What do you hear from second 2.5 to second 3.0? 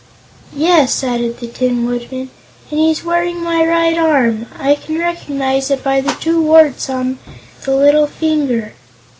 "and